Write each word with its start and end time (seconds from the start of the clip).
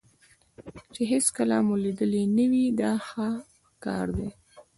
چې 0.93 1.01
هېڅکله 1.11 1.57
مو 1.65 1.75
لیدلی 1.83 2.23
نه 2.37 2.45
وي 2.51 2.65
دا 2.81 2.91
ښه 3.07 3.29
کار 3.83 4.05
دی. 4.17 4.29